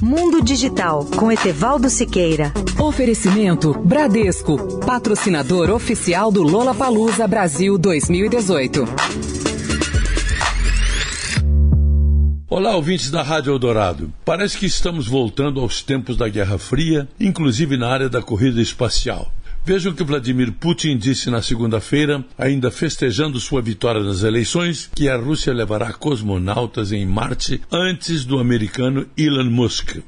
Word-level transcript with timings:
Mundo 0.00 0.40
Digital 0.42 1.04
com 1.16 1.30
Etevaldo 1.32 1.90
Siqueira. 1.90 2.52
Oferecimento 2.78 3.74
Bradesco, 3.74 4.78
patrocinador 4.78 5.70
oficial 5.70 6.30
do 6.30 6.42
Lola 6.42 6.74
Palusa 6.74 7.26
Brasil 7.26 7.76
2018. 7.76 8.84
Olá, 12.48 12.76
ouvintes 12.76 13.10
da 13.10 13.22
Rádio 13.22 13.52
Eldorado. 13.52 14.12
Parece 14.24 14.56
que 14.56 14.66
estamos 14.66 15.06
voltando 15.06 15.60
aos 15.60 15.82
tempos 15.82 16.16
da 16.16 16.28
Guerra 16.28 16.58
Fria, 16.58 17.08
inclusive 17.20 17.76
na 17.76 17.88
área 17.88 18.08
da 18.08 18.22
corrida 18.22 18.62
espacial. 18.62 19.30
Vejam 19.68 19.92
o 19.92 19.94
que 19.94 20.02
Vladimir 20.02 20.50
Putin 20.50 20.96
disse 20.96 21.28
na 21.28 21.42
segunda-feira, 21.42 22.24
ainda 22.38 22.70
festejando 22.70 23.38
sua 23.38 23.60
vitória 23.60 24.02
nas 24.02 24.22
eleições, 24.22 24.90
que 24.94 25.10
a 25.10 25.16
Rússia 25.18 25.52
levará 25.52 25.92
cosmonautas 25.92 26.90
em 26.90 27.04
Marte 27.04 27.60
antes 27.70 28.24
do 28.24 28.38
americano 28.38 29.06
Elon 29.14 29.50
Musk. 29.50 29.98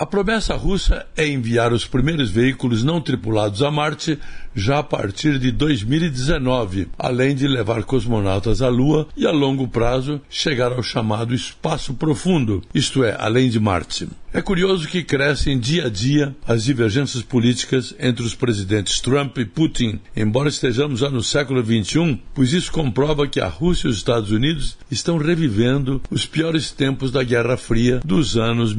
A 0.00 0.06
promessa 0.06 0.54
russa 0.54 1.04
é 1.16 1.26
enviar 1.26 1.72
os 1.72 1.84
primeiros 1.84 2.30
veículos 2.30 2.84
não 2.84 3.00
tripulados 3.00 3.64
a 3.64 3.68
Marte 3.68 4.16
já 4.54 4.78
a 4.78 4.82
partir 4.82 5.40
de 5.40 5.50
2019, 5.50 6.86
além 6.96 7.34
de 7.34 7.48
levar 7.48 7.82
cosmonautas 7.82 8.62
à 8.62 8.68
Lua 8.68 9.08
e, 9.16 9.26
a 9.26 9.32
longo 9.32 9.66
prazo, 9.66 10.20
chegar 10.30 10.70
ao 10.70 10.84
chamado 10.84 11.34
espaço 11.34 11.94
profundo, 11.94 12.62
isto 12.72 13.02
é, 13.02 13.16
além 13.18 13.50
de 13.50 13.58
Marte. 13.58 14.08
É 14.30 14.42
curioso 14.42 14.86
que 14.86 15.02
crescem 15.02 15.58
dia 15.58 15.86
a 15.86 15.88
dia 15.88 16.36
as 16.46 16.62
divergências 16.62 17.22
políticas 17.22 17.94
entre 17.98 18.22
os 18.22 18.34
presidentes 18.34 19.00
Trump 19.00 19.38
e 19.38 19.44
Putin, 19.44 19.98
embora 20.14 20.50
estejamos 20.50 21.00
já 21.00 21.08
no 21.08 21.22
século 21.22 21.64
XXI, 21.64 22.20
pois 22.34 22.52
isso 22.52 22.70
comprova 22.70 23.26
que 23.26 23.40
a 23.40 23.48
Rússia 23.48 23.86
e 23.86 23.90
os 23.90 23.96
Estados 23.96 24.30
Unidos 24.30 24.76
estão 24.90 25.16
revivendo 25.16 26.02
os 26.10 26.26
piores 26.26 26.70
tempos 26.70 27.10
da 27.10 27.24
Guerra 27.24 27.56
Fria 27.56 28.00
dos 28.04 28.36
anos 28.36 28.74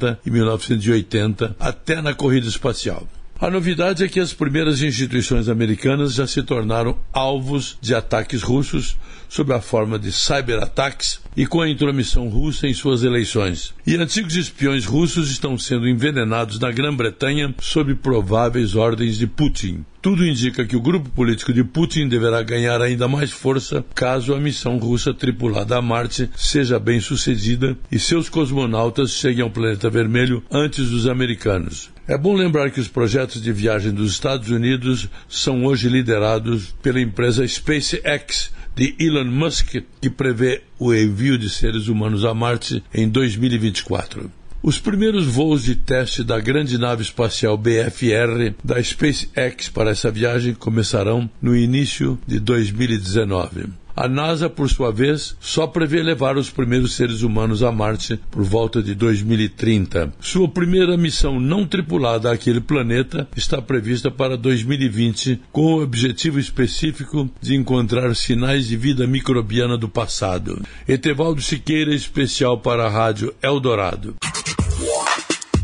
1970 0.00 0.20
e 0.24 0.30
1980, 0.30 1.56
até 1.58 2.00
na 2.00 2.14
corrida 2.14 2.48
espacial. 2.48 3.06
A 3.38 3.50
novidade 3.50 4.04
é 4.04 4.08
que 4.08 4.20
as 4.20 4.34
primeiras 4.34 4.82
instituições 4.82 5.48
americanas 5.48 6.12
já 6.12 6.26
se 6.26 6.42
tornaram 6.42 6.98
alvos 7.10 7.78
de 7.80 7.94
ataques 7.94 8.42
russos 8.42 8.98
sob 9.30 9.54
a 9.54 9.62
forma 9.62 9.98
de 9.98 10.12
cyberataques 10.12 11.22
e 11.34 11.46
com 11.46 11.62
a 11.62 11.68
intromissão 11.68 12.28
russa 12.28 12.66
em 12.66 12.74
suas 12.74 13.02
eleições. 13.02 13.72
E 13.86 13.96
antigos 13.96 14.36
espiões 14.36 14.84
russos 14.84 15.30
estão 15.30 15.56
sendo 15.56 15.88
envenenados 15.88 16.58
na 16.58 16.70
Grã-Bretanha 16.70 17.54
sob 17.60 17.94
prováveis 17.94 18.74
ordens 18.74 19.16
de 19.16 19.26
Putin. 19.26 19.86
Tudo 20.02 20.26
indica 20.26 20.64
que 20.64 20.76
o 20.76 20.80
grupo 20.80 21.10
político 21.10 21.52
de 21.52 21.62
Putin 21.62 22.08
deverá 22.08 22.42
ganhar 22.42 22.80
ainda 22.80 23.06
mais 23.06 23.30
força 23.30 23.84
caso 23.94 24.32
a 24.32 24.40
missão 24.40 24.78
russa 24.78 25.12
tripulada 25.12 25.76
a 25.76 25.82
Marte 25.82 26.30
seja 26.34 26.78
bem 26.78 27.00
sucedida 27.00 27.76
e 27.92 27.98
seus 27.98 28.30
cosmonautas 28.30 29.10
cheguem 29.10 29.42
ao 29.42 29.50
planeta 29.50 29.90
vermelho 29.90 30.42
antes 30.50 30.88
dos 30.88 31.06
americanos. 31.06 31.90
É 32.08 32.16
bom 32.16 32.34
lembrar 32.34 32.70
que 32.70 32.80
os 32.80 32.88
projetos 32.88 33.42
de 33.42 33.52
viagem 33.52 33.92
dos 33.92 34.12
Estados 34.12 34.48
Unidos 34.48 35.06
são 35.28 35.66
hoje 35.66 35.86
liderados 35.90 36.74
pela 36.82 36.98
empresa 36.98 37.46
SpaceX 37.46 38.50
de 38.74 38.94
Elon 38.98 39.26
Musk, 39.26 39.82
que 40.00 40.08
prevê 40.08 40.62
o 40.78 40.94
envio 40.94 41.36
de 41.36 41.50
seres 41.50 41.88
humanos 41.88 42.24
a 42.24 42.32
Marte 42.32 42.82
em 42.94 43.06
2024. 43.06 44.39
Os 44.62 44.78
primeiros 44.78 45.24
voos 45.24 45.64
de 45.64 45.74
teste 45.74 46.22
da 46.22 46.38
grande 46.38 46.76
nave 46.76 47.02
espacial 47.02 47.56
BFR 47.56 48.52
da 48.62 48.82
SpaceX 48.82 49.70
para 49.70 49.90
essa 49.90 50.10
viagem 50.10 50.52
começarão 50.52 51.30
no 51.40 51.56
início 51.56 52.18
de 52.26 52.38
2019. 52.38 53.80
A 53.96 54.08
NASA, 54.08 54.48
por 54.48 54.68
sua 54.68 54.92
vez, 54.92 55.36
só 55.40 55.66
prevê 55.66 56.02
levar 56.02 56.36
os 56.36 56.48
primeiros 56.50 56.94
seres 56.94 57.22
humanos 57.22 57.62
a 57.62 57.72
Marte 57.72 58.20
por 58.30 58.42
volta 58.42 58.82
de 58.82 58.94
2030. 58.94 60.12
Sua 60.20 60.48
primeira 60.48 60.96
missão 60.96 61.40
não 61.40 61.66
tripulada 61.66 62.30
àquele 62.30 62.60
planeta 62.60 63.28
está 63.36 63.60
prevista 63.60 64.10
para 64.10 64.36
2020, 64.36 65.40
com 65.50 65.74
o 65.74 65.82
objetivo 65.82 66.38
específico 66.38 67.28
de 67.40 67.54
encontrar 67.54 68.14
sinais 68.14 68.68
de 68.68 68.76
vida 68.76 69.06
microbiana 69.06 69.76
do 69.76 69.88
passado. 69.88 70.62
Etevaldo 70.86 71.42
Siqueira, 71.42 71.94
especial 71.94 72.58
para 72.58 72.86
a 72.86 72.90
Rádio 72.90 73.34
Eldorado. 73.42 74.16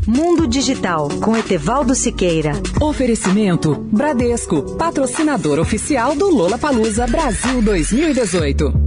Mundo 0.07 0.47
Digital 0.47 1.09
com 1.21 1.35
Etevaldo 1.35 1.93
Siqueira. 1.93 2.53
Oferecimento 2.79 3.75
Bradesco, 3.75 4.77
patrocinador 4.77 5.59
oficial 5.59 6.15
do 6.15 6.29
Lola 6.29 6.57
Palusa 6.57 7.05
Brasil 7.05 7.61
2018. 7.61 8.86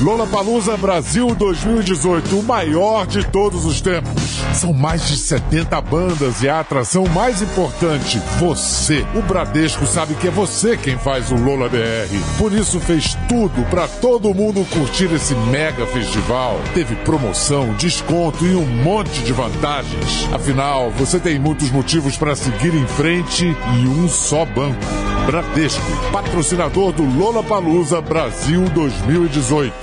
Lola 0.00 0.28
Palusa 0.28 0.76
Brasil 0.76 1.34
2018, 1.34 2.38
o 2.38 2.42
maior 2.44 3.04
de 3.04 3.26
todos 3.26 3.64
os 3.64 3.80
tempos. 3.80 4.38
São 4.54 4.72
mais 4.72 5.08
de 5.08 5.16
70 5.16 5.80
bandas 5.80 6.40
e 6.40 6.48
a 6.48 6.60
atração 6.60 7.04
mais 7.08 7.42
importante, 7.42 8.22
você. 8.38 9.04
O 9.16 9.22
Bradesco 9.22 9.84
sabe 9.86 10.14
que 10.14 10.28
é 10.28 10.30
você 10.30 10.76
quem 10.76 10.96
faz 10.96 11.32
o 11.32 11.34
Lola 11.34 11.68
BR. 11.68 12.38
Por 12.38 12.52
isso 12.52 12.78
fez 12.78 13.18
tudo 13.28 13.68
para 13.70 13.88
todo 13.88 14.32
mundo 14.32 14.64
curtir 14.70 15.12
esse 15.12 15.34
mega 15.34 15.84
festival. 15.86 16.60
Teve 16.74 16.94
promoção, 16.96 17.74
desconto 17.74 18.46
e 18.46 18.54
um 18.54 18.66
monte 18.66 19.24
de 19.24 19.32
vantagens. 19.32 20.28
Afinal, 20.32 20.92
você 20.92 21.18
tem 21.18 21.40
muitos 21.40 21.72
motivos 21.72 22.16
para 22.16 22.36
seguir 22.36 22.72
em 22.72 22.86
frente 22.86 23.44
e 23.46 23.88
um 23.88 24.08
só 24.08 24.44
banco. 24.44 25.17
Bradesco, 25.28 25.82
patrocinador 26.10 26.90
do 26.90 27.04
Lola 27.04 27.42
Palusa 27.42 28.00
Brasil 28.00 28.62
2018. 28.70 29.74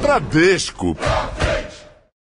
Bradesco. 0.00 0.96